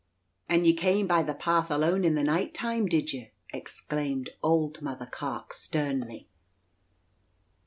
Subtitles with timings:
[0.49, 4.81] "And ye came by the path alone in the night time, did ye?" exclaimed old
[4.81, 6.27] Mall Carke sternly.